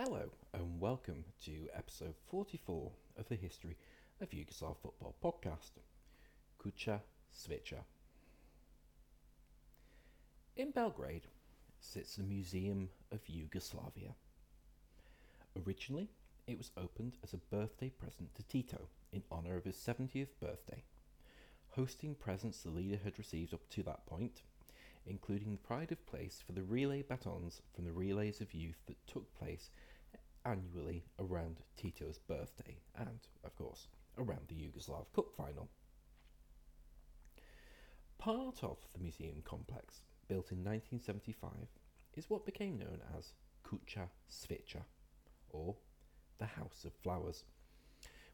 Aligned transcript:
Hello 0.00 0.30
and 0.54 0.80
welcome 0.80 1.24
to 1.44 1.66
episode 1.74 2.14
44 2.30 2.92
of 3.18 3.28
the 3.28 3.34
History 3.34 3.76
of 4.20 4.30
Yugoslav 4.30 4.76
Football 4.80 5.16
podcast, 5.20 5.72
Kuca 6.62 7.00
Cveca. 7.36 7.80
In 10.56 10.70
Belgrade 10.70 11.26
sits 11.80 12.14
the 12.14 12.22
Museum 12.22 12.90
of 13.10 13.28
Yugoslavia. 13.28 14.14
Originally, 15.66 16.10
it 16.46 16.58
was 16.58 16.70
opened 16.76 17.16
as 17.24 17.32
a 17.32 17.38
birthday 17.52 17.88
present 17.88 18.32
to 18.36 18.44
Tito 18.44 18.82
in 19.12 19.24
honour 19.32 19.56
of 19.56 19.64
his 19.64 19.74
70th 19.74 20.38
birthday, 20.40 20.84
hosting 21.70 22.14
presents 22.14 22.62
the 22.62 22.70
leader 22.70 23.00
had 23.02 23.18
received 23.18 23.52
up 23.52 23.68
to 23.70 23.82
that 23.82 24.06
point, 24.06 24.42
including 25.08 25.52
the 25.52 25.58
pride 25.58 25.90
of 25.92 26.06
place 26.06 26.42
for 26.44 26.52
the 26.52 26.62
relay 26.62 27.02
batons 27.02 27.62
from 27.74 27.84
the 27.84 27.92
relays 27.92 28.40
of 28.40 28.54
youth 28.54 28.80
that 28.86 29.06
took 29.06 29.34
place 29.34 29.70
annually 30.44 31.04
around 31.18 31.60
Tito's 31.76 32.18
birthday 32.18 32.76
and, 32.96 33.20
of 33.44 33.54
course, 33.56 33.88
around 34.16 34.48
the 34.48 34.54
Yugoslav 34.54 35.06
Cup 35.14 35.32
final. 35.36 35.68
Part 38.18 38.64
of 38.64 38.78
the 38.92 39.00
museum 39.00 39.42
complex, 39.44 40.02
built 40.26 40.50
in 40.50 40.58
1975, 40.58 41.50
is 42.16 42.28
what 42.28 42.44
became 42.46 42.78
known 42.78 43.00
as 43.16 43.32
Kuca 43.64 44.08
Cveca, 44.30 44.82
or 45.50 45.76
the 46.38 46.46
House 46.46 46.84
of 46.84 46.92
Flowers, 46.94 47.44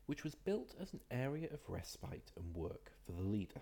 which 0.06 0.24
was 0.24 0.34
built 0.34 0.74
as 0.80 0.92
an 0.92 1.00
area 1.10 1.48
of 1.52 1.60
respite 1.68 2.30
and 2.36 2.54
work 2.54 2.92
for 3.04 3.12
the 3.12 3.22
leader. 3.22 3.60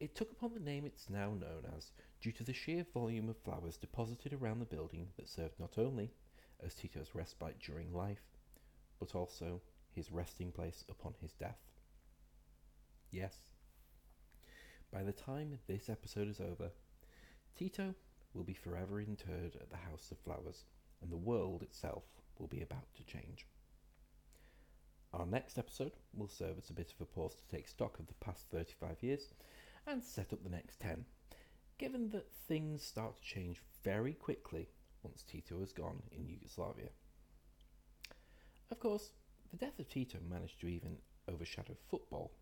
It 0.00 0.14
took 0.14 0.30
upon 0.30 0.54
the 0.54 0.60
name 0.60 0.84
it's 0.84 1.10
now 1.10 1.34
known 1.34 1.66
as 1.76 1.90
due 2.20 2.32
to 2.32 2.44
the 2.44 2.52
sheer 2.52 2.84
volume 2.94 3.28
of 3.28 3.36
flowers 3.36 3.76
deposited 3.76 4.32
around 4.32 4.60
the 4.60 4.64
building 4.64 5.08
that 5.16 5.28
served 5.28 5.58
not 5.58 5.76
only 5.76 6.12
as 6.64 6.74
Tito's 6.74 7.14
respite 7.14 7.58
during 7.58 7.92
life, 7.92 8.22
but 9.00 9.14
also 9.14 9.60
his 9.90 10.12
resting 10.12 10.52
place 10.52 10.84
upon 10.88 11.14
his 11.20 11.32
death. 11.32 11.58
Yes, 13.10 13.40
by 14.92 15.02
the 15.02 15.12
time 15.12 15.58
this 15.66 15.88
episode 15.88 16.28
is 16.28 16.40
over, 16.40 16.70
Tito 17.56 17.94
will 18.32 18.44
be 18.44 18.54
forever 18.54 19.00
interred 19.00 19.56
at 19.56 19.70
the 19.70 19.76
House 19.76 20.10
of 20.10 20.18
Flowers, 20.18 20.64
and 21.02 21.10
the 21.10 21.16
world 21.16 21.62
itself 21.62 22.04
will 22.38 22.46
be 22.46 22.62
about 22.62 22.94
to 22.94 23.04
change. 23.04 23.46
Our 25.12 25.26
next 25.26 25.58
episode 25.58 25.92
will 26.14 26.28
serve 26.28 26.58
as 26.58 26.70
a 26.70 26.74
bit 26.74 26.92
of 26.92 27.00
a 27.00 27.04
pause 27.04 27.34
to 27.34 27.48
take 27.48 27.66
stock 27.66 27.98
of 27.98 28.06
the 28.06 28.14
past 28.14 28.46
35 28.50 29.02
years 29.02 29.34
and 29.88 30.04
set 30.04 30.34
up 30.34 30.42
the 30.42 30.50
next 30.50 30.80
10, 30.80 31.06
given 31.78 32.10
that 32.10 32.30
things 32.46 32.82
start 32.82 33.16
to 33.16 33.22
change 33.22 33.62
very 33.82 34.12
quickly 34.12 34.68
once 35.02 35.22
Tito 35.22 35.62
is 35.62 35.72
gone 35.72 36.02
in 36.12 36.28
Yugoslavia. 36.28 36.90
Of 38.70 38.80
course, 38.80 39.12
the 39.50 39.56
death 39.56 39.78
of 39.78 39.88
Tito 39.88 40.18
managed 40.28 40.60
to 40.60 40.68
even 40.68 40.98
overshadow 41.26 41.74
football. 41.90 42.32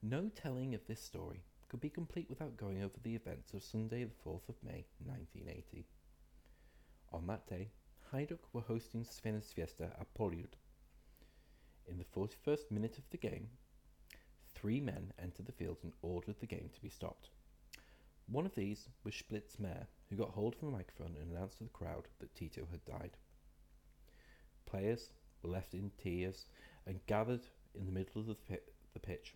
No 0.00 0.28
telling 0.28 0.74
of 0.74 0.86
this 0.86 1.02
story 1.02 1.42
could 1.68 1.80
be 1.80 1.90
complete 1.90 2.28
without 2.28 2.56
going 2.56 2.84
over 2.84 2.94
the 3.02 3.16
events 3.16 3.52
of 3.52 3.64
Sunday, 3.64 4.04
the 4.04 4.30
4th 4.30 4.48
of 4.48 4.54
May 4.62 4.84
1980. 5.04 5.86
On 7.12 7.26
that 7.26 7.48
day, 7.48 7.70
Hajduk 8.12 8.38
were 8.52 8.60
hosting 8.60 9.04
Crvena 9.04 9.42
Zvezda 9.42 9.90
at 9.98 10.14
Poljud. 10.14 10.54
In 11.88 11.98
the 11.98 12.04
41st 12.04 12.70
minute 12.70 12.96
of 12.96 13.10
the 13.10 13.16
game, 13.16 13.48
three 14.54 14.80
men 14.80 15.12
entered 15.18 15.46
the 15.46 15.52
field 15.52 15.78
and 15.82 15.92
ordered 16.02 16.36
the 16.40 16.46
game 16.46 16.70
to 16.72 16.80
be 16.80 16.88
stopped. 16.88 17.28
One 18.26 18.46
of 18.46 18.54
these 18.54 18.88
was 19.04 19.14
Split's 19.14 19.58
mayor, 19.58 19.86
who 20.08 20.16
got 20.16 20.30
hold 20.30 20.54
of 20.54 20.62
a 20.62 20.70
microphone 20.70 21.16
and 21.20 21.30
announced 21.30 21.58
to 21.58 21.64
the 21.64 21.70
crowd 21.70 22.08
that 22.20 22.34
Tito 22.34 22.66
had 22.70 22.84
died. 22.84 23.16
Players 24.66 25.10
were 25.42 25.50
left 25.50 25.74
in 25.74 25.90
tears 25.98 26.46
and 26.86 27.04
gathered 27.06 27.42
in 27.74 27.86
the 27.86 27.92
middle 27.92 28.20
of 28.20 28.26
the, 28.26 28.34
pit, 28.34 28.72
the 28.94 29.00
pitch, 29.00 29.34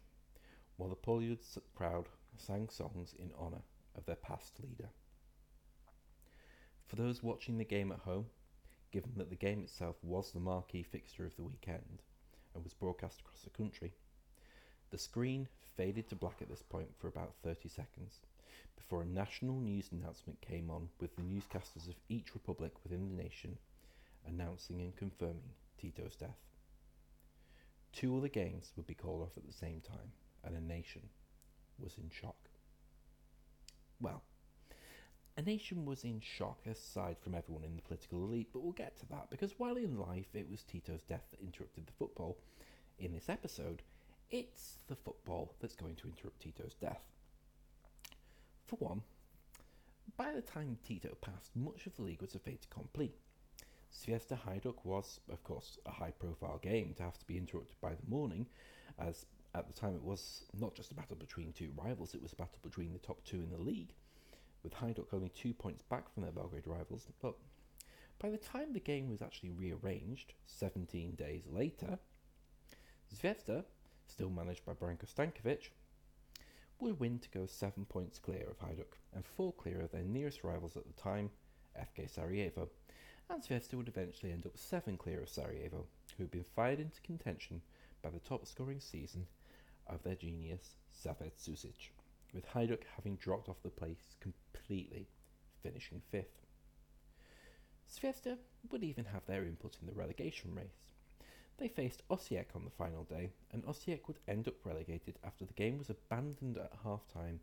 while 0.76 0.88
the 0.88 0.96
Poljud 0.96 1.38
crowd 1.74 2.08
sang 2.36 2.68
songs 2.68 3.14
in 3.18 3.30
honour 3.38 3.62
of 3.94 4.06
their 4.06 4.16
past 4.16 4.58
leader. 4.60 4.88
For 6.86 6.96
those 6.96 7.22
watching 7.22 7.58
the 7.58 7.64
game 7.64 7.92
at 7.92 7.98
home, 7.98 8.26
given 8.90 9.12
that 9.16 9.28
the 9.28 9.36
game 9.36 9.62
itself 9.62 9.96
was 10.02 10.32
the 10.32 10.40
marquee 10.40 10.82
fixture 10.82 11.26
of 11.26 11.36
the 11.36 11.42
weekend 11.42 12.02
and 12.54 12.64
was 12.64 12.72
broadcast 12.72 13.20
across 13.20 13.42
the 13.42 13.50
country, 13.50 13.92
the 14.90 14.98
screen 14.98 15.48
faded 15.76 16.08
to 16.08 16.16
black 16.16 16.40
at 16.40 16.48
this 16.48 16.62
point 16.62 16.88
for 16.98 17.08
about 17.08 17.34
30 17.42 17.68
seconds 17.68 18.20
before 18.76 19.02
a 19.02 19.06
national 19.06 19.60
news 19.60 19.90
announcement 19.92 20.40
came 20.40 20.70
on 20.70 20.88
with 21.00 21.14
the 21.16 21.22
newscasters 21.22 21.88
of 21.88 21.94
each 22.08 22.34
republic 22.34 22.72
within 22.82 23.08
the 23.08 23.22
nation 23.22 23.58
announcing 24.26 24.80
and 24.80 24.96
confirming 24.96 25.52
Tito's 25.80 26.16
death. 26.16 26.38
Two 27.92 28.16
other 28.16 28.28
games 28.28 28.72
would 28.76 28.86
be 28.86 28.94
called 28.94 29.22
off 29.22 29.36
at 29.36 29.46
the 29.46 29.52
same 29.52 29.80
time, 29.80 30.12
and 30.44 30.56
a 30.56 30.60
nation 30.60 31.02
was 31.78 31.96
in 31.98 32.10
shock. 32.10 32.48
Well, 34.00 34.22
a 35.36 35.42
nation 35.42 35.84
was 35.84 36.04
in 36.04 36.20
shock 36.20 36.60
aside 36.66 37.16
from 37.20 37.34
everyone 37.34 37.64
in 37.64 37.76
the 37.76 37.82
political 37.82 38.24
elite, 38.24 38.48
but 38.52 38.62
we'll 38.62 38.72
get 38.72 38.98
to 38.98 39.06
that 39.06 39.30
because 39.30 39.54
while 39.58 39.76
in 39.76 39.98
life 39.98 40.34
it 40.34 40.50
was 40.50 40.62
Tito's 40.62 41.02
death 41.02 41.24
that 41.30 41.40
interrupted 41.40 41.86
the 41.86 41.92
football, 41.92 42.38
in 42.98 43.12
this 43.12 43.28
episode, 43.28 43.82
it's 44.30 44.78
the 44.88 44.96
football 44.96 45.54
that's 45.60 45.74
going 45.74 45.96
to 45.96 46.08
interrupt 46.08 46.40
Tito's 46.40 46.74
death. 46.74 47.02
For 48.66 48.76
one, 48.76 49.02
by 50.16 50.32
the 50.32 50.42
time 50.42 50.78
Tito 50.84 51.16
passed, 51.20 51.54
much 51.54 51.86
of 51.86 51.96
the 51.96 52.02
league 52.02 52.20
was 52.20 52.34
a 52.34 52.38
fait 52.38 52.66
accompli. 52.70 53.12
Zvezda 53.92 54.38
Hajduk 54.38 54.84
was, 54.84 55.20
of 55.30 55.42
course, 55.44 55.78
a 55.86 55.90
high 55.90 56.10
profile 56.10 56.58
game 56.58 56.94
to 56.96 57.02
have 57.02 57.18
to 57.18 57.26
be 57.26 57.38
interrupted 57.38 57.80
by 57.80 57.90
the 57.90 58.10
morning, 58.10 58.46
as 58.98 59.26
at 59.54 59.66
the 59.66 59.72
time 59.72 59.94
it 59.94 60.04
was 60.04 60.44
not 60.58 60.74
just 60.74 60.90
a 60.90 60.94
battle 60.94 61.16
between 61.16 61.52
two 61.52 61.72
rivals, 61.76 62.14
it 62.14 62.22
was 62.22 62.32
a 62.32 62.36
battle 62.36 62.58
between 62.62 62.92
the 62.92 62.98
top 62.98 63.24
two 63.24 63.40
in 63.42 63.50
the 63.50 63.58
league, 63.58 63.94
with 64.62 64.74
Hajduk 64.74 65.14
only 65.14 65.30
two 65.30 65.54
points 65.54 65.82
back 65.82 66.12
from 66.12 66.22
their 66.22 66.32
Belgrade 66.32 66.66
rivals. 66.66 67.06
But 67.22 67.34
by 68.18 68.28
the 68.28 68.36
time 68.36 68.72
the 68.72 68.80
game 68.80 69.08
was 69.08 69.22
actually 69.22 69.50
rearranged, 69.50 70.34
17 70.46 71.14
days 71.14 71.44
later, 71.50 71.98
Zvezda, 73.14 73.64
still 74.08 74.30
managed 74.30 74.64
by 74.64 74.72
Branko 74.72 75.06
Stankovic, 75.06 75.70
would 76.80 76.98
win 77.00 77.18
to 77.18 77.28
go 77.30 77.46
seven 77.46 77.84
points 77.84 78.18
clear 78.18 78.48
of 78.50 78.58
Hajduk 78.58 78.98
and 79.14 79.24
four 79.24 79.52
clear 79.52 79.80
of 79.80 79.90
their 79.90 80.02
nearest 80.02 80.44
rivals 80.44 80.76
at 80.76 80.86
the 80.86 81.00
time, 81.00 81.30
FK 81.78 82.08
Sarajevo, 82.08 82.68
and 83.30 83.42
Zvezda 83.42 83.74
would 83.74 83.88
eventually 83.88 84.32
end 84.32 84.46
up 84.46 84.56
seven 84.56 84.96
clear 84.96 85.22
of 85.22 85.28
Sarajevo, 85.28 85.86
who 86.16 86.24
had 86.24 86.30
been 86.30 86.44
fired 86.44 86.80
into 86.80 87.00
contention 87.02 87.60
by 88.02 88.10
the 88.10 88.20
top 88.20 88.46
scoring 88.46 88.80
season 88.80 89.26
of 89.86 90.02
their 90.02 90.14
genius 90.14 90.76
Safet 90.90 91.36
Susic, 91.38 91.90
with 92.32 92.46
Hajduk 92.48 92.84
having 92.96 93.16
dropped 93.16 93.48
off 93.48 93.62
the 93.62 93.70
place 93.70 94.16
completely, 94.20 95.08
finishing 95.62 96.00
fifth. 96.10 96.46
Zvezda 97.90 98.38
would 98.70 98.84
even 98.84 99.06
have 99.06 99.26
their 99.26 99.44
input 99.44 99.76
in 99.80 99.86
the 99.86 99.94
relegation 99.94 100.54
race. 100.54 100.87
They 101.58 101.68
faced 101.68 102.06
Osijek 102.08 102.54
on 102.54 102.64
the 102.64 102.70
final 102.70 103.02
day, 103.02 103.30
and 103.50 103.64
Osijek 103.64 104.06
would 104.06 104.20
end 104.28 104.46
up 104.46 104.64
relegated 104.64 105.18
after 105.24 105.44
the 105.44 105.52
game 105.54 105.76
was 105.76 105.90
abandoned 105.90 106.56
at 106.56 106.72
half 106.84 107.08
time 107.12 107.40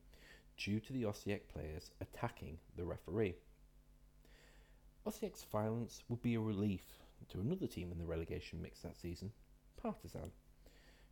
due 0.58 0.80
to 0.80 0.94
the 0.94 1.04
Osijek 1.04 1.50
players 1.50 1.92
attacking 2.00 2.58
the 2.78 2.86
referee. 2.86 3.36
Osijek's 5.06 5.44
violence 5.44 6.02
would 6.08 6.22
be 6.22 6.36
a 6.36 6.40
relief 6.40 7.04
to 7.28 7.42
another 7.42 7.68
team 7.68 7.92
in 7.92 7.98
the 7.98 8.06
relegation 8.06 8.62
mix 8.62 8.82
that 8.82 8.96
season, 8.96 9.34
Partizan, 9.76 10.32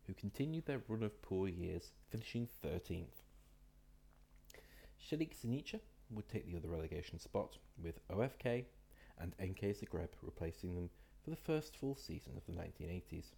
who 0.08 0.14
continued 0.14 0.66
their 0.66 0.82
run 0.88 1.04
of 1.04 1.22
poor 1.22 1.50
years, 1.50 1.92
finishing 2.10 2.48
13th. 2.64 3.22
Hajduk 4.98 5.36
Zenica 5.36 5.82
would 6.10 6.30
take 6.30 6.46
the 6.46 6.56
other 6.56 6.70
relegation 6.70 7.20
spot, 7.20 7.58
with 7.82 8.00
OFK 8.08 8.64
and 9.20 9.36
NK 9.42 9.76
Zagreb 9.76 10.10
replacing 10.22 10.76
them 10.76 10.90
for 11.24 11.30
the 11.30 11.36
first 11.36 11.76
full 11.78 11.96
season 11.96 12.34
of 12.36 12.46
the 12.46 12.60
1980s. 12.60 13.32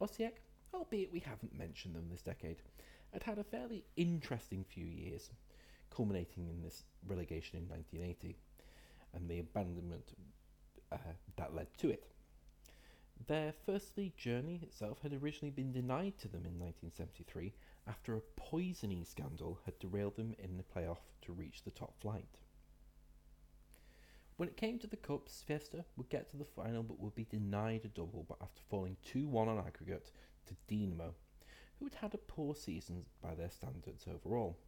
Osijek, 0.00 0.38
albeit 0.72 1.12
we 1.12 1.20
haven't 1.20 1.56
mentioned 1.56 1.94
them 1.94 2.08
this 2.10 2.22
decade, 2.22 2.62
had 3.12 3.22
had 3.22 3.38
a 3.38 3.44
fairly 3.44 3.84
interesting 3.96 4.64
few 4.64 4.84
years, 4.84 5.30
culminating 5.90 6.48
in 6.48 6.62
this 6.62 6.84
relegation 7.06 7.58
in 7.58 7.68
1980 7.68 8.36
and 9.14 9.28
the 9.28 9.38
abandonment 9.38 10.14
uh, 10.92 10.96
that 11.36 11.54
led 11.54 11.68
to 11.78 11.90
it. 11.90 12.06
Their 13.26 13.52
first 13.64 13.96
league 13.96 14.16
journey 14.16 14.60
itself 14.62 14.98
had 15.02 15.12
originally 15.12 15.52
been 15.52 15.72
denied 15.72 16.18
to 16.18 16.28
them 16.28 16.44
in 16.44 16.58
1973 16.58 17.54
after 17.86 18.16
a 18.16 18.20
poisoning 18.36 19.04
scandal 19.04 19.60
had 19.64 19.78
derailed 19.78 20.16
them 20.16 20.34
in 20.38 20.56
the 20.56 20.64
playoff 20.64 20.98
to 21.22 21.32
reach 21.32 21.62
the 21.62 21.70
top 21.70 21.94
flight. 22.00 22.38
When 24.36 24.48
it 24.48 24.56
came 24.56 24.80
to 24.80 24.88
the 24.88 24.96
Cups, 24.96 25.44
Zvezda 25.46 25.84
would 25.96 26.08
get 26.08 26.28
to 26.30 26.36
the 26.36 26.44
final 26.44 26.82
but 26.82 26.98
would 26.98 27.14
be 27.14 27.24
denied 27.24 27.84
a 27.84 27.88
double 27.88 28.24
but 28.28 28.38
after 28.42 28.62
falling 28.68 28.96
2 29.04 29.28
1 29.28 29.48
on 29.48 29.58
aggregate 29.58 30.10
to 30.46 30.56
Dinamo, 30.68 31.14
who 31.78 31.84
had 31.84 31.94
had 31.94 32.14
a 32.14 32.18
poor 32.18 32.56
season 32.56 33.04
by 33.22 33.34
their 33.36 33.50
standards 33.50 34.06
overall. 34.12 34.58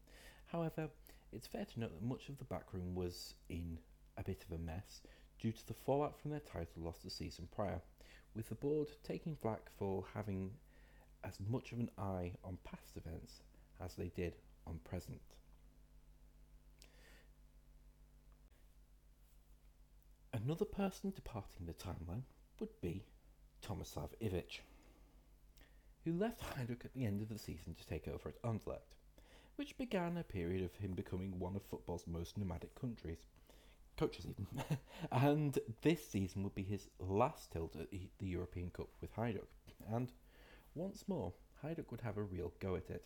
However, 0.47 0.89
it's 1.33 1.49
fair 1.49 1.65
to 1.65 1.81
note 1.81 1.93
that 1.95 2.07
much 2.07 2.29
of 2.29 2.39
the 2.39 2.45
backroom 2.45 2.95
was 2.95 3.35
in 3.49 3.79
a 4.17 4.23
bit 4.23 4.45
of 4.45 4.55
a 4.55 4.63
mess 4.63 5.01
due 5.41 5.51
to 5.51 5.67
the 5.67 5.75
fallout 5.75 6.17
from 6.17 6.31
their 6.31 6.41
title 6.41 6.85
loss 6.85 6.99
the 6.99 7.11
season 7.11 7.49
prior, 7.51 7.81
with 8.37 8.49
the 8.49 8.55
board 8.55 8.89
taking 9.03 9.35
flack 9.35 9.71
for 9.77 10.05
having 10.15 10.53
as 11.25 11.41
much 11.41 11.73
of 11.73 11.81
an 11.81 11.91
eye 11.99 12.33
on 12.45 12.57
past 12.63 12.97
events 12.97 13.43
as 13.81 13.95
they 13.95 14.09
did 14.15 14.37
on 14.65 14.79
present. 14.85 15.21
Another 20.47 20.65
person 20.65 21.11
departing 21.11 21.67
the 21.67 21.73
timeline 21.73 22.23
would 22.61 22.81
be 22.81 23.05
Tomislav 23.67 24.11
Ivic, 24.23 24.61
who 26.05 26.13
left 26.13 26.41
Hajduk 26.41 26.85
at 26.85 26.95
the 26.95 27.05
end 27.05 27.21
of 27.21 27.29
the 27.29 27.37
season 27.37 27.75
to 27.75 27.85
take 27.85 28.07
over 28.07 28.29
at 28.29 28.41
Anderlecht, 28.43 28.95
which 29.57 29.77
began 29.77 30.17
a 30.17 30.23
period 30.23 30.63
of 30.63 30.73
him 30.77 30.93
becoming 30.93 31.41
one 31.41 31.57
of 31.57 31.63
football's 31.65 32.07
most 32.07 32.39
nomadic 32.39 32.81
countries. 32.81 33.27
Coaches, 33.97 34.25
even. 34.25 34.47
and 35.11 35.59
this 35.83 36.07
season 36.07 36.45
would 36.45 36.55
be 36.55 36.63
his 36.63 36.87
last 37.01 37.51
tilt 37.51 37.75
at 37.75 37.91
the 37.91 38.09
European 38.21 38.71
Cup 38.71 38.91
with 39.01 39.17
Hajduk, 39.17 39.49
and 39.93 40.13
once 40.77 41.09
more, 41.09 41.33
Hajduk 41.65 41.91
would 41.91 42.03
have 42.03 42.19
a 42.19 42.23
real 42.23 42.53
go 42.61 42.77
at 42.77 42.89
it. 42.89 43.05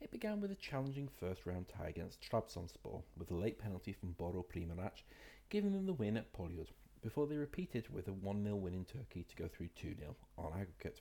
It 0.00 0.12
began 0.12 0.40
with 0.40 0.52
a 0.52 0.56
challenging 0.56 1.08
first 1.08 1.44
round 1.44 1.66
tie 1.68 1.88
against 1.88 2.20
Trabzonspor, 2.22 3.02
with 3.16 3.32
a 3.32 3.34
late 3.34 3.58
penalty 3.58 3.92
from 3.92 4.12
Boro 4.12 4.44
Primorac 4.44 5.02
giving 5.48 5.72
them 5.72 5.86
the 5.86 5.92
win 5.92 6.16
at 6.16 6.32
Poljud, 6.32 6.68
before 7.02 7.26
they 7.26 7.36
repeated 7.36 7.88
with 7.88 8.08
a 8.08 8.12
1 8.12 8.42
0 8.42 8.56
win 8.56 8.74
in 8.74 8.84
Turkey 8.84 9.24
to 9.28 9.36
go 9.36 9.46
through 9.48 9.68
2 9.76 9.94
0 9.98 10.16
on 10.36 10.52
aggregate. 10.52 11.00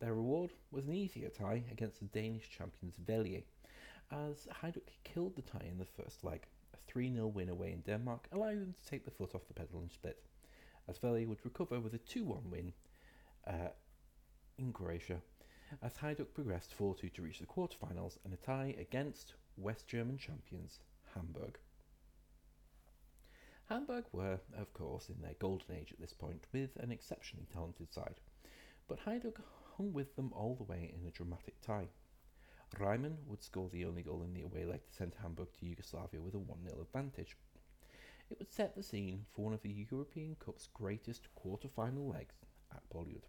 Their 0.00 0.14
reward 0.14 0.52
was 0.70 0.86
an 0.86 0.94
easier 0.94 1.28
tie 1.28 1.62
against 1.70 2.00
the 2.00 2.06
Danish 2.06 2.50
champions 2.50 2.96
Vejle, 2.98 3.44
as 4.10 4.48
Hajduk 4.60 4.88
killed 5.04 5.36
the 5.36 5.42
tie 5.42 5.66
in 5.70 5.78
the 5.78 5.84
first 5.84 6.24
leg, 6.24 6.46
a 6.74 6.76
3 6.88 7.12
0 7.14 7.28
win 7.28 7.48
away 7.48 7.72
in 7.72 7.80
Denmark, 7.82 8.28
allowing 8.32 8.60
them 8.60 8.74
to 8.74 8.90
take 8.90 9.04
the 9.04 9.10
foot 9.10 9.34
off 9.34 9.46
the 9.46 9.54
pedal 9.54 9.80
and 9.80 9.90
split, 9.92 10.22
as 10.88 10.98
Vejle 10.98 11.26
would 11.26 11.44
recover 11.44 11.78
with 11.78 11.94
a 11.94 11.98
2 11.98 12.24
1 12.24 12.50
win 12.50 12.72
uh, 13.46 13.68
in 14.58 14.72
Croatia, 14.72 15.20
as 15.82 15.96
Hajduk 15.96 16.34
progressed 16.34 16.74
4 16.74 16.94
2 16.96 17.10
to 17.10 17.22
reach 17.22 17.38
the 17.38 17.46
quarterfinals 17.46 18.18
and 18.24 18.34
a 18.34 18.36
tie 18.36 18.74
against 18.78 19.34
West 19.56 19.86
German 19.86 20.18
champions 20.18 20.80
Hamburg. 21.14 21.58
Hamburg 23.68 24.04
were, 24.12 24.38
of 24.56 24.72
course, 24.72 25.08
in 25.08 25.20
their 25.20 25.34
golden 25.40 25.74
age 25.74 25.92
at 25.92 26.00
this 26.00 26.12
point, 26.12 26.44
with 26.52 26.76
an 26.76 26.92
exceptionally 26.92 27.48
talented 27.52 27.92
side, 27.92 28.20
but 28.86 29.00
Hajduk 29.00 29.42
hung 29.76 29.92
with 29.92 30.14
them 30.14 30.32
all 30.32 30.54
the 30.54 30.62
way 30.62 30.94
in 30.94 31.04
a 31.04 31.10
dramatic 31.10 31.60
tie. 31.60 31.88
Reimann 32.78 33.16
would 33.26 33.42
score 33.42 33.68
the 33.68 33.84
only 33.84 34.02
goal 34.02 34.22
in 34.22 34.34
the 34.34 34.42
away 34.42 34.64
leg 34.64 34.84
to 34.86 34.92
send 34.92 35.14
Hamburg 35.20 35.48
to 35.58 35.66
Yugoslavia 35.66 36.20
with 36.20 36.34
a 36.34 36.38
1 36.38 36.58
0 36.68 36.80
advantage. 36.80 37.36
It 38.30 38.38
would 38.38 38.52
set 38.52 38.76
the 38.76 38.84
scene 38.84 39.26
for 39.32 39.44
one 39.44 39.54
of 39.54 39.62
the 39.62 39.86
European 39.90 40.36
Cup's 40.36 40.68
greatest 40.72 41.34
quarter 41.34 41.68
final 41.68 42.08
legs 42.08 42.36
at 42.72 42.88
Poljud. 42.90 43.24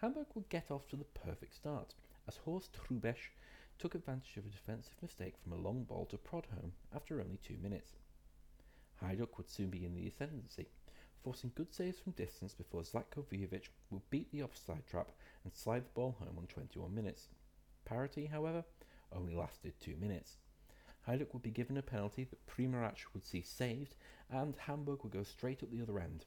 Hamburg 0.00 0.26
would 0.34 0.48
get 0.48 0.72
off 0.72 0.88
to 0.88 0.96
the 0.96 1.04
perfect 1.04 1.54
start, 1.54 1.94
as 2.26 2.38
Horst 2.38 2.76
Hrubesch 2.76 3.30
took 3.78 3.94
advantage 3.94 4.36
of 4.36 4.46
a 4.46 4.50
defensive 4.50 5.00
mistake 5.00 5.36
from 5.38 5.52
a 5.52 5.62
long 5.62 5.84
ball 5.84 6.06
to 6.06 6.18
prod 6.18 6.46
home 6.46 6.72
after 6.92 7.20
only 7.20 7.38
two 7.38 7.56
minutes. 7.62 7.92
Hajduk 9.02 9.36
would 9.36 9.50
soon 9.50 9.70
be 9.70 9.84
in 9.84 9.94
the 9.94 10.06
ascendancy, 10.06 10.66
forcing 11.22 11.52
good 11.54 11.72
saves 11.72 11.98
from 11.98 12.12
distance 12.12 12.54
before 12.54 12.82
Zlatko 12.82 13.24
Vujovic 13.24 13.68
would 13.90 14.08
beat 14.10 14.30
the 14.30 14.42
offside 14.42 14.86
trap 14.86 15.10
and 15.42 15.54
slide 15.54 15.84
the 15.84 15.94
ball 15.94 16.16
home 16.18 16.36
on 16.38 16.46
21 16.46 16.94
minutes. 16.94 17.28
Parity, 17.84 18.26
however, 18.26 18.64
only 19.12 19.34
lasted 19.34 19.72
two 19.80 19.96
minutes. 19.96 20.36
Hajduk 21.06 21.32
would 21.32 21.42
be 21.42 21.50
given 21.50 21.76
a 21.76 21.82
penalty 21.82 22.24
that 22.24 22.46
Primorac 22.46 22.98
would 23.12 23.26
see 23.26 23.42
saved, 23.42 23.94
and 24.30 24.56
Hamburg 24.56 25.02
would 25.02 25.12
go 25.12 25.22
straight 25.22 25.62
up 25.62 25.70
the 25.70 25.82
other 25.82 25.98
end, 25.98 26.24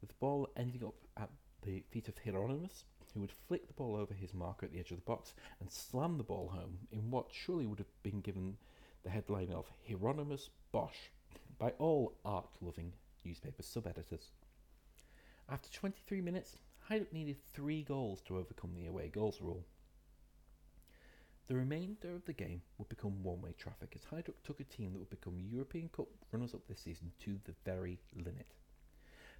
with 0.00 0.10
the 0.10 0.16
ball 0.20 0.48
ending 0.56 0.84
up 0.84 0.94
at 1.16 1.30
the 1.62 1.82
feet 1.90 2.08
of 2.08 2.18
Hieronymus, 2.18 2.84
who 3.14 3.20
would 3.20 3.32
flick 3.32 3.66
the 3.66 3.74
ball 3.74 3.96
over 3.96 4.12
his 4.12 4.34
marker 4.34 4.66
at 4.66 4.72
the 4.72 4.78
edge 4.78 4.90
of 4.90 4.98
the 4.98 5.02
box 5.02 5.34
and 5.60 5.70
slam 5.70 6.18
the 6.18 6.24
ball 6.24 6.48
home 6.48 6.78
in 6.90 7.10
what 7.10 7.32
surely 7.32 7.64
would 7.64 7.78
have 7.78 8.02
been 8.02 8.20
given 8.20 8.56
the 9.04 9.10
headline 9.10 9.52
of 9.52 9.70
Hieronymus 9.88 10.50
Bosch 10.72 11.10
by 11.58 11.70
all 11.78 12.14
art 12.24 12.48
loving 12.60 12.92
newspaper 13.24 13.62
sub 13.62 13.86
editors. 13.86 14.30
After 15.48 15.70
23 15.70 16.20
minutes, 16.20 16.56
Hajduk 16.90 17.12
needed 17.12 17.36
three 17.52 17.82
goals 17.82 18.20
to 18.22 18.36
overcome 18.36 18.74
the 18.74 18.86
away 18.86 19.08
goals 19.08 19.40
rule. 19.40 19.64
The 21.46 21.56
remainder 21.56 22.14
of 22.14 22.24
the 22.24 22.32
game 22.32 22.62
would 22.78 22.88
become 22.88 23.22
one 23.22 23.42
way 23.42 23.52
traffic 23.58 23.92
as 23.94 24.04
Hajduk 24.04 24.42
took 24.42 24.60
a 24.60 24.64
team 24.64 24.92
that 24.92 24.98
would 24.98 25.10
become 25.10 25.38
European 25.38 25.90
Cup 25.90 26.08
runners 26.32 26.54
up 26.54 26.66
this 26.66 26.80
season 26.80 27.12
to 27.20 27.38
the 27.44 27.54
very 27.64 27.98
limit. 28.14 28.54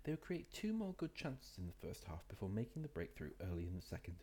They 0.02 0.12
would 0.12 0.20
create 0.20 0.52
two 0.52 0.74
more 0.74 0.92
good 0.98 1.14
chances 1.14 1.56
in 1.56 1.66
the 1.66 1.86
first 1.86 2.04
half 2.04 2.28
before 2.28 2.50
making 2.50 2.82
the 2.82 2.88
breakthrough 2.88 3.30
early 3.50 3.66
in 3.66 3.74
the 3.74 3.82
second. 3.82 4.16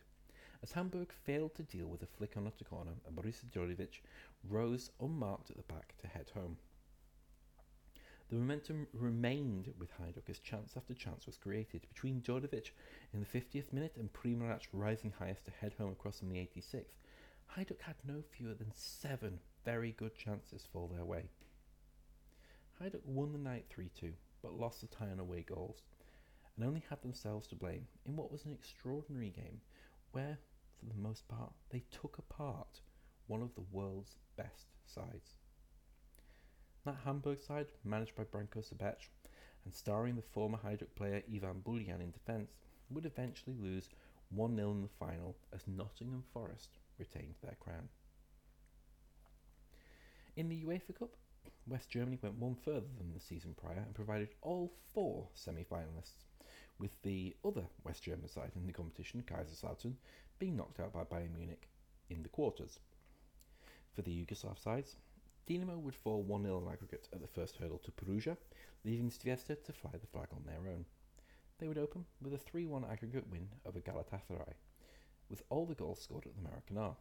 As 0.62 0.70
Hamburg 0.70 1.12
failed 1.12 1.56
to 1.56 1.64
deal 1.64 1.88
with 1.88 2.04
a 2.04 2.06
flick 2.06 2.36
on 2.36 2.46
a 2.46 2.64
corner 2.64 2.92
and 3.04 3.16
Borisa 3.16 3.46
Djordjevic 3.46 4.00
rose 4.48 4.92
unmarked 5.00 5.50
at 5.50 5.56
the 5.56 5.64
back 5.64 5.94
to 5.98 6.06
head 6.06 6.30
home. 6.34 6.56
The 8.32 8.38
momentum 8.38 8.86
remained 8.94 9.74
with 9.78 9.90
Hajduk 10.00 10.30
as 10.30 10.38
chance 10.38 10.72
after 10.74 10.94
chance 10.94 11.26
was 11.26 11.36
created 11.36 11.86
between 11.86 12.22
Djordjevic 12.22 12.70
in 13.12 13.20
the 13.20 13.26
50th 13.26 13.74
minute 13.74 13.98
and 13.98 14.10
Primorac 14.10 14.68
rising 14.72 15.12
highest 15.18 15.44
to 15.44 15.50
head 15.50 15.74
home 15.76 15.92
across 15.92 16.22
in 16.22 16.30
the 16.30 16.38
86th. 16.38 16.94
Hajduk 17.54 17.82
had 17.82 17.96
no 18.06 18.22
fewer 18.22 18.54
than 18.54 18.72
seven 18.72 19.38
very 19.66 19.92
good 19.92 20.14
chances 20.14 20.66
fall 20.72 20.88
their 20.88 21.04
way. 21.04 21.28
Hajduk 22.80 23.04
won 23.04 23.32
the 23.32 23.38
night 23.38 23.66
3 23.68 23.90
2, 24.00 24.14
but 24.40 24.58
lost 24.58 24.80
the 24.80 24.86
tie 24.86 25.10
on 25.10 25.20
away 25.20 25.42
goals, 25.42 25.82
and 26.56 26.64
only 26.64 26.84
had 26.88 27.02
themselves 27.02 27.46
to 27.48 27.54
blame 27.54 27.86
in 28.06 28.16
what 28.16 28.32
was 28.32 28.46
an 28.46 28.54
extraordinary 28.54 29.28
game 29.28 29.60
where, 30.12 30.38
for 30.80 30.86
the 30.86 30.98
most 30.98 31.28
part, 31.28 31.52
they 31.68 31.82
took 31.90 32.16
apart 32.16 32.80
one 33.26 33.42
of 33.42 33.54
the 33.54 33.66
world's 33.70 34.16
best 34.38 34.68
sides. 34.86 35.34
That 36.84 36.96
Hamburg 37.04 37.40
side, 37.40 37.68
managed 37.84 38.16
by 38.16 38.24
Branko 38.24 38.58
Zebec 38.58 38.96
and 39.64 39.72
starring 39.72 40.16
the 40.16 40.22
former 40.22 40.58
Hajduk 40.58 40.92
player 40.96 41.22
Ivan 41.32 41.62
Buljan 41.64 42.00
in 42.00 42.10
defence, 42.10 42.50
would 42.90 43.06
eventually 43.06 43.54
lose 43.56 43.88
1 44.30 44.56
0 44.56 44.70
in 44.72 44.82
the 44.82 44.88
final 44.88 45.36
as 45.54 45.68
Nottingham 45.68 46.24
Forest 46.32 46.78
retained 46.98 47.36
their 47.40 47.56
crown. 47.60 47.88
In 50.34 50.48
the 50.48 50.64
UEFA 50.64 50.98
Cup, 50.98 51.10
West 51.68 51.88
Germany 51.88 52.18
went 52.20 52.38
one 52.38 52.56
further 52.56 52.88
than 52.98 53.12
the 53.14 53.20
season 53.20 53.54
prior 53.54 53.84
and 53.84 53.94
provided 53.94 54.30
all 54.40 54.72
four 54.92 55.28
semi 55.34 55.62
finalists, 55.62 56.24
with 56.80 57.00
the 57.02 57.36
other 57.44 57.64
West 57.84 58.02
German 58.02 58.28
side 58.28 58.50
in 58.56 58.66
the 58.66 58.72
competition, 58.72 59.22
Kaiserslautern, 59.22 59.94
being 60.40 60.56
knocked 60.56 60.80
out 60.80 60.92
by 60.92 61.04
Bayern 61.04 61.36
Munich 61.36 61.68
in 62.10 62.24
the 62.24 62.28
quarters. 62.28 62.80
For 63.94 64.02
the 64.02 64.10
Yugoslav 64.10 64.58
sides, 64.58 64.96
Dinamo 65.48 65.76
would 65.78 65.94
fall 65.94 66.22
1 66.22 66.42
0 66.44 66.58
in 66.58 66.72
aggregate 66.72 67.08
at 67.12 67.20
the 67.20 67.26
first 67.26 67.56
hurdle 67.56 67.78
to 67.78 67.90
Perugia, 67.90 68.36
leaving 68.84 69.10
Zvezda 69.10 69.56
to 69.64 69.72
fly 69.72 69.90
the 69.92 70.06
flag 70.06 70.28
on 70.32 70.44
their 70.46 70.72
own. 70.72 70.84
They 71.58 71.68
would 71.68 71.78
open 71.78 72.04
with 72.20 72.34
a 72.34 72.38
3 72.38 72.66
1 72.66 72.84
aggregate 72.84 73.28
win 73.28 73.48
over 73.66 73.80
Galatasaray, 73.80 74.54
with 75.28 75.42
all 75.50 75.66
the 75.66 75.74
goals 75.74 76.00
scored 76.00 76.26
at 76.26 76.34
the 76.36 76.42
Maracanã. 76.42 76.96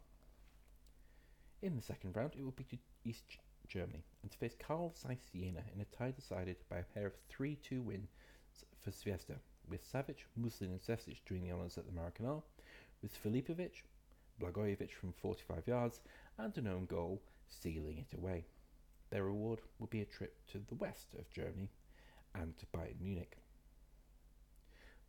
In 1.62 1.76
the 1.76 1.82
second 1.82 2.16
round, 2.16 2.34
it 2.36 2.44
would 2.44 2.56
be 2.56 2.64
to 2.64 2.78
East 3.04 3.38
Germany 3.68 4.04
and 4.24 4.32
to 4.32 4.38
face 4.38 4.56
Carl 4.60 4.94
Zeiss 4.98 5.30
Jena 5.34 5.64
in 5.74 5.82
a 5.82 5.86
tie 5.86 6.12
decided 6.12 6.58
by 6.70 6.80
a 6.80 6.84
pair 6.84 7.06
of 7.06 7.14
3 7.30 7.56
2 7.58 7.82
wins 7.82 8.10
for 8.82 8.90
Zvezda, 8.90 9.36
with 9.70 9.90
Savic, 9.90 10.26
Muslin, 10.36 10.72
and 10.72 10.82
Sesic 10.82 11.24
doing 11.26 11.44
the 11.44 11.52
honours 11.52 11.78
at 11.78 11.86
the 11.86 11.92
Maracanã, 11.92 12.42
with 13.04 13.22
Filipovic, 13.24 13.84
Blagojevic 14.42 14.92
from 14.92 15.14
45 15.14 15.68
yards, 15.68 16.02
and 16.38 16.58
an 16.58 16.68
own 16.68 16.86
goal 16.88 17.22
sealing 17.52 17.98
it 17.98 18.18
away. 18.18 18.46
Their 19.10 19.26
reward 19.26 19.60
would 19.80 19.90
be 19.90 20.02
a 20.02 20.06
trip 20.06 20.38
to 20.52 20.60
the 20.68 20.76
west 20.76 21.14
of 21.20 21.30
Germany 21.30 21.70
and 22.34 22.58
to 22.58 22.66
Bayern 22.68 23.00
Munich. 23.02 23.38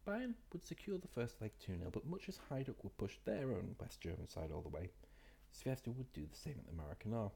Bayern 0.06 0.34
would 0.52 0.64
secure 0.64 0.98
the 0.98 1.08
first 1.08 1.40
leg 1.40 1.52
2 1.60 1.78
0, 1.78 1.90
but 1.92 2.06
much 2.06 2.28
as 2.28 2.40
Hajduk 2.50 2.82
would 2.82 2.96
push 2.98 3.18
their 3.24 3.52
own 3.52 3.76
West 3.80 4.00
German 4.00 4.28
side 4.28 4.50
all 4.52 4.62
the 4.62 4.68
way, 4.68 4.90
Zvezda 5.54 5.94
would 5.94 6.12
do 6.12 6.26
the 6.26 6.36
same 6.36 6.58
at 6.58 6.66
the 6.66 6.72
Maracanã. 6.72 7.30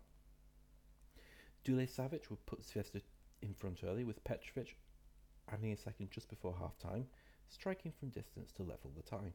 Dule 1.63 1.87
Savic 1.87 2.29
would 2.31 2.45
put 2.47 2.63
Zvezda 2.63 3.01
in 3.43 3.55
front 3.55 3.85
early, 3.85 4.05
with 4.05 4.25
Petrovic 4.25 4.77
adding 5.53 5.73
a 5.73 5.77
second 5.77 6.11
just 6.11 6.29
before 6.29 6.57
half 6.59 6.79
time, 6.79 7.07
striking 7.49 7.93
from 7.93 8.09
distance 8.09 8.53
to 8.53 8.63
level 8.63 8.91
the 8.97 9.03
tie. 9.03 9.35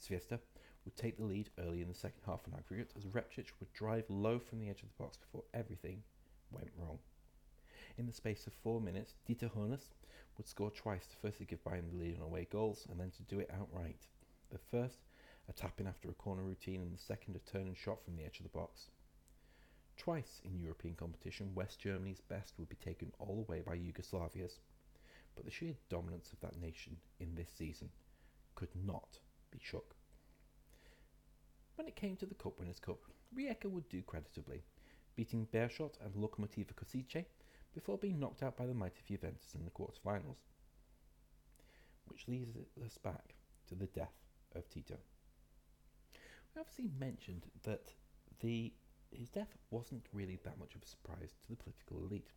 Zvezda 0.00 0.38
would 0.86 0.96
take 0.96 1.18
the 1.18 1.24
lead 1.24 1.50
early 1.58 1.82
in 1.82 1.88
the 1.88 1.94
second 1.94 2.22
half 2.24 2.40
on 2.46 2.58
aggregate 2.58 2.92
as 2.96 3.04
Repcic 3.04 3.50
would 3.60 3.72
drive 3.74 4.04
low 4.08 4.38
from 4.38 4.60
the 4.60 4.70
edge 4.70 4.82
of 4.82 4.88
the 4.88 5.02
box 5.02 5.18
before 5.18 5.44
everything 5.52 6.02
went 6.50 6.70
wrong. 6.78 6.98
In 7.98 8.06
the 8.06 8.12
space 8.12 8.46
of 8.46 8.52
four 8.54 8.80
minutes, 8.80 9.14
Dieter 9.28 9.50
Hoeneß 9.50 9.88
would 10.38 10.46
score 10.46 10.70
twice 10.70 11.06
to 11.06 11.16
firstly 11.16 11.46
give 11.46 11.64
Bayern 11.64 11.90
the 11.90 11.98
lead 11.98 12.16
on 12.16 12.22
away 12.22 12.46
goals 12.50 12.86
and 12.90 13.00
then 13.00 13.10
to 13.10 13.22
do 13.22 13.40
it 13.40 13.50
outright. 13.52 14.06
The 14.50 14.58
first, 14.58 15.00
a 15.48 15.52
tap 15.52 15.80
in 15.80 15.86
after 15.86 16.08
a 16.08 16.14
corner 16.14 16.42
routine, 16.42 16.82
and 16.82 16.94
the 16.94 17.02
second, 17.02 17.36
a 17.36 17.50
turn 17.50 17.66
and 17.66 17.76
shot 17.76 18.04
from 18.04 18.16
the 18.16 18.24
edge 18.24 18.38
of 18.38 18.44
the 18.44 18.58
box. 18.58 18.90
Twice 19.96 20.40
in 20.44 20.58
European 20.58 20.94
competition, 20.94 21.54
West 21.54 21.80
Germany's 21.80 22.20
best 22.20 22.54
would 22.58 22.68
be 22.68 22.76
taken 22.76 23.12
all 23.18 23.44
away 23.48 23.62
by 23.66 23.76
Yugoslavia's, 23.76 24.60
but 25.34 25.44
the 25.44 25.50
sheer 25.50 25.74
dominance 25.88 26.32
of 26.32 26.40
that 26.40 26.60
nation 26.60 26.96
in 27.18 27.34
this 27.34 27.50
season 27.56 27.88
could 28.54 28.74
not 28.74 29.18
be 29.50 29.58
shook. 29.60 29.96
When 31.76 31.86
it 31.86 31.94
came 31.94 32.16
to 32.16 32.26
the 32.26 32.34
Cup 32.34 32.58
Winners' 32.58 32.80
Cup, 32.80 32.98
Rijeka 33.36 33.70
would 33.70 33.88
do 33.90 34.02
creditably, 34.02 34.62
beating 35.14 35.46
Beerschot 35.52 35.98
and 36.02 36.14
Lokomotiva 36.14 36.72
Košice 36.74 37.26
before 37.74 37.98
being 37.98 38.18
knocked 38.18 38.42
out 38.42 38.56
by 38.56 38.64
the 38.64 38.72
mighty 38.72 39.02
Juventus 39.06 39.54
in 39.54 39.64
the 39.64 39.70
quarterfinals. 39.70 40.38
Which 42.06 42.26
leads 42.28 42.56
us 42.82 42.96
back 42.96 43.34
to 43.68 43.74
the 43.74 43.88
death 43.88 44.14
of 44.54 44.66
Tito. 44.70 44.96
We 46.54 46.60
obviously 46.60 46.88
mentioned 46.98 47.44
that 47.64 47.92
the 48.40 48.72
his 49.12 49.28
death 49.28 49.54
wasn't 49.70 50.06
really 50.12 50.38
that 50.44 50.58
much 50.58 50.74
of 50.74 50.82
a 50.82 50.86
surprise 50.86 51.34
to 51.42 51.50
the 51.50 51.56
political 51.56 51.98
elite. 51.98 52.32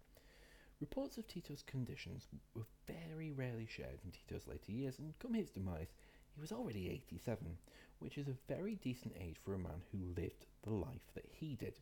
Reports 0.82 1.18
of 1.18 1.28
Tito's 1.28 1.64
conditions 1.64 2.28
were 2.54 2.68
very 2.88 3.32
rarely 3.32 3.66
shared 3.66 4.00
in 4.04 4.12
Tito's 4.12 4.48
later 4.48 4.72
years, 4.72 5.00
and 5.00 5.18
come 5.20 5.34
his 5.34 5.50
demise, 5.50 5.94
he 6.36 6.42
was 6.42 6.52
already 6.52 6.90
87, 6.90 7.58
which 8.00 8.18
is 8.18 8.28
a 8.28 8.38
very 8.48 8.76
decent 8.76 9.16
age 9.20 9.38
for 9.44 9.54
a 9.54 9.60
man 9.60 9.82
who 9.92 10.14
lived 10.22 10.46
the 10.64 10.74
life 10.74 11.12
that 11.16 11.26
he 11.32 11.56
did. 11.56 11.80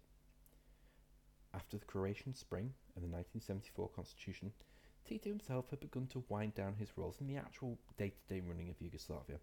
After 1.53 1.77
the 1.77 1.85
Croatian 1.85 2.33
Spring 2.33 2.73
and 2.95 3.03
the 3.03 3.09
1974 3.09 3.89
Constitution, 3.89 4.51
Tito 5.05 5.29
himself 5.29 5.69
had 5.69 5.79
begun 5.79 6.07
to 6.07 6.23
wind 6.27 6.53
down 6.53 6.75
his 6.75 6.97
roles 6.97 7.21
in 7.21 7.27
the 7.27 7.37
actual 7.37 7.79
day 7.97 8.09
to 8.09 8.33
day 8.33 8.41
running 8.41 8.69
of 8.69 8.81
Yugoslavia, 8.81 9.39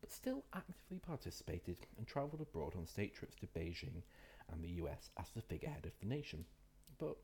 but 0.00 0.10
still 0.10 0.44
actively 0.54 0.98
participated 0.98 1.76
and 1.98 2.06
travelled 2.06 2.40
abroad 2.40 2.74
on 2.76 2.86
state 2.86 3.14
trips 3.14 3.36
to 3.36 3.46
Beijing 3.48 4.02
and 4.50 4.64
the 4.64 4.82
US 4.82 5.10
as 5.18 5.30
the 5.30 5.42
figurehead 5.42 5.86
of 5.86 5.92
the 6.00 6.06
nation. 6.06 6.44
But 6.98 7.16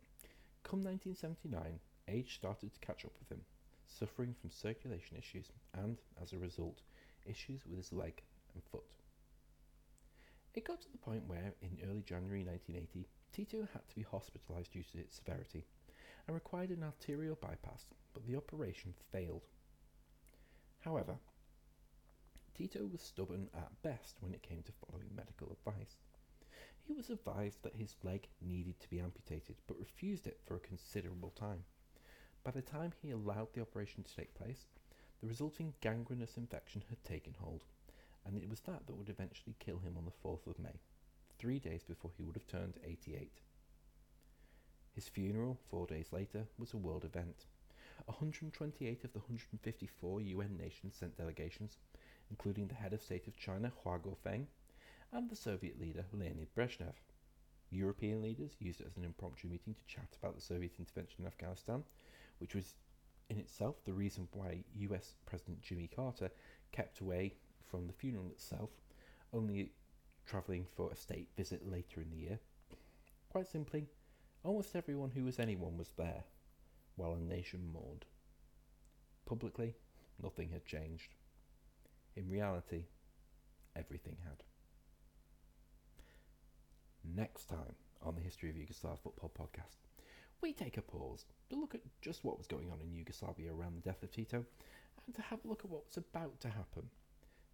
come 0.63 0.83
1979, 0.83 1.81
age 2.09 2.35
started 2.37 2.75
to 2.75 2.81
catch 2.81 3.05
up 3.05 3.13
with 3.19 3.31
him, 3.31 3.45
suffering 3.87 4.35
from 4.41 4.51
circulation 4.51 5.17
issues 5.17 5.51
and, 5.75 5.99
as 6.23 6.33
a 6.33 6.39
result, 6.39 6.83
issues 7.29 7.67
with 7.67 7.77
his 7.77 7.93
leg 7.93 8.23
and 8.55 8.63
foot. 8.65 8.85
It 10.55 10.65
got 10.65 10.81
to 10.83 10.91
the 10.91 10.99
point 10.99 11.27
where, 11.27 11.55
in 11.61 11.79
early 11.89 12.03
January 12.03 12.45
1980, 12.45 13.07
Tito 13.33 13.69
had 13.73 13.89
to 13.89 13.95
be 13.95 14.05
hospitalised 14.05 14.73
due 14.73 14.83
to 14.83 14.99
its 14.99 15.17
severity 15.17 15.65
and 16.27 16.35
required 16.35 16.71
an 16.71 16.83
arterial 16.83 17.39
bypass, 17.41 17.87
but 18.13 18.27
the 18.27 18.37
operation 18.37 18.95
failed. 19.13 19.47
However, 20.81 21.19
Tito 22.55 22.87
was 22.87 23.03
stubborn 23.03 23.49
at 23.55 23.83
best 23.83 24.17
when 24.21 24.35
it 24.35 24.43
came 24.43 24.63
to 24.65 24.73
following 24.73 25.15
medical 25.15 25.53
advice. 25.53 25.97
He 26.83 26.93
was 26.93 27.11
advised 27.11 27.63
that 27.63 27.77
his 27.77 27.95
leg 28.03 28.27
needed 28.41 28.81
to 28.81 28.91
be 28.91 28.99
amputated, 28.99 29.57
but 29.67 29.79
refused 29.79 30.27
it 30.27 30.41
for 30.45 30.57
a 30.57 30.61
considerable 30.61 31.31
time. 31.31 31.63
By 32.43 32.51
the 32.51 32.63
time 32.63 32.93
he 33.01 33.11
allowed 33.11 33.53
the 33.53 33.61
operation 33.61 34.03
to 34.03 34.17
take 34.17 34.35
place, 34.35 34.67
the 35.21 35.27
resulting 35.27 35.75
gangrenous 35.81 36.37
infection 36.37 36.85
had 36.89 37.03
taken 37.05 37.35
hold, 37.41 37.65
and 38.25 38.37
it 38.39 38.49
was 38.49 38.61
that 38.61 38.87
that 38.87 38.95
would 38.95 39.09
eventually 39.09 39.57
kill 39.59 39.79
him 39.79 39.97
on 39.97 40.05
the 40.05 40.29
4th 40.29 40.47
of 40.47 40.59
May, 40.59 40.81
three 41.39 41.59
days 41.59 41.83
before 41.83 42.13
he 42.17 42.23
would 42.23 42.37
have 42.37 42.47
turned 42.47 42.79
88. 42.85 43.41
His 44.95 45.09
funeral, 45.09 45.59
four 45.71 45.87
days 45.87 46.13
later, 46.13 46.47
was 46.59 46.73
a 46.73 46.77
world 46.77 47.05
event. 47.05 47.47
128 48.07 49.05
of 49.05 49.13
the 49.13 49.19
154 49.19 50.21
UN 50.21 50.57
nations 50.57 50.97
sent 50.97 51.17
delegations, 51.17 51.79
including 52.31 52.67
the 52.67 52.75
head 52.75 52.93
of 52.93 53.03
state 53.03 53.27
of 53.27 53.37
China, 53.37 53.73
Hua 53.83 53.99
Guofeng, 53.99 54.47
and 55.13 55.29
the 55.29 55.37
Soviet 55.37 55.81
leader 55.81 56.05
Leonid 56.13 56.55
Brezhnev. 56.55 56.95
European 57.71 58.23
leaders 58.23 58.57
used 58.59 58.81
it 58.81 58.87
as 58.87 58.97
an 58.97 59.05
impromptu 59.05 59.49
meeting 59.49 59.75
to 59.75 59.85
chat 59.87 60.17
about 60.21 60.35
the 60.35 60.41
Soviet 60.41 60.73
intervention 60.79 61.21
in 61.21 61.27
Afghanistan, 61.27 61.85
which 62.39 62.55
was 62.55 62.75
in 63.31 63.39
itself 63.39 63.77
the 63.85 63.93
reason 63.93 64.29
why 64.33 64.65
US 64.75 65.15
President 65.27 65.61
Jimmy 65.61 65.89
Carter 65.95 66.31
kept 66.73 67.01
away 67.01 67.35
from 67.67 67.87
the 67.87 67.93
funeral 67.93 68.31
itself, 68.31 68.71
only 69.33 69.73
travelling 70.27 70.67
for 70.77 70.91
a 70.91 70.97
state 70.97 71.29
visit 71.37 71.71
later 71.71 72.01
in 72.01 72.11
the 72.11 72.17
year. 72.17 72.39
Quite 73.31 73.47
simply, 73.47 73.87
almost 74.45 74.75
everyone 74.75 75.11
who 75.11 75.25
was 75.25 75.39
anyone 75.39 75.77
was 75.77 75.91
there, 75.97 76.25
while 76.97 77.15
a 77.15 77.21
nation 77.21 77.71
mourned. 77.73 78.07
Publicly, 79.27 79.75
nothing 80.23 80.51
had 80.51 80.65
changed. 80.65 81.15
In 82.17 82.29
reality, 82.31 82.85
everything 83.77 84.17
had. 84.25 84.43
Next 87.05 87.47
time 87.47 87.75
on 88.03 88.15
the 88.15 88.21
History 88.21 88.51
of 88.51 88.57
Yugoslav 88.57 88.99
Football 89.01 89.33
podcast, 89.39 89.77
we 90.41 90.53
take 90.53 90.77
a 90.77 90.83
pause 90.83 91.25
to 91.51 91.57
look 91.57 91.75
at 91.75 91.81
just 92.01 92.25
what 92.25 92.39
was 92.39 92.47
going 92.47 92.71
on 92.71 92.81
in 92.81 92.93
Yugoslavia 92.93 93.53
around 93.53 93.77
the 93.77 93.81
death 93.81 94.03
of 94.03 94.11
Tito 94.11 94.45
and 95.07 95.15
to 95.15 95.23
have 95.23 95.45
a 95.45 95.49
look 95.49 95.65
at 95.65 95.71
what 95.71 95.87
was 95.87 95.97
about 95.97 96.41
to 96.41 96.49
happen, 96.49 96.89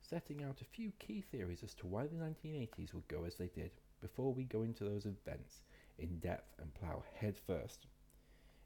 setting 0.02 0.42
out 0.42 0.60
a 0.60 0.64
few 0.64 0.92
key 0.98 1.20
theories 1.20 1.62
as 1.62 1.74
to 1.74 1.86
why 1.86 2.06
the 2.06 2.16
1980s 2.16 2.92
would 2.94 3.08
go 3.08 3.24
as 3.24 3.36
they 3.36 3.48
did 3.48 3.70
before 4.00 4.32
we 4.32 4.44
go 4.44 4.62
into 4.62 4.84
those 4.84 5.06
events 5.06 5.62
in 5.98 6.18
depth 6.18 6.58
and 6.60 6.74
plough 6.74 7.02
headfirst 7.14 7.86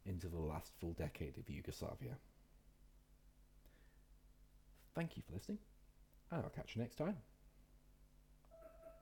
into 0.06 0.28
the 0.28 0.38
last 0.38 0.72
full 0.80 0.92
decade 0.94 1.36
of 1.38 1.48
Yugoslavia. 1.48 2.16
Thank 4.94 5.16
you 5.16 5.22
for 5.26 5.34
listening, 5.34 5.58
and 6.30 6.42
I'll 6.42 6.50
catch 6.50 6.74
you 6.74 6.82
next 6.82 6.96
time. 6.96 7.16